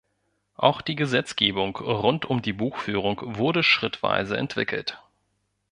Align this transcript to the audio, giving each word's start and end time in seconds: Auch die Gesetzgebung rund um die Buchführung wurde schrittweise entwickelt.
Auch 0.55 0.81
die 0.81 0.95
Gesetzgebung 0.95 1.75
rund 1.77 2.25
um 2.25 2.41
die 2.41 2.53
Buchführung 2.53 3.21
wurde 3.23 3.61
schrittweise 3.61 4.35
entwickelt. 4.35 4.99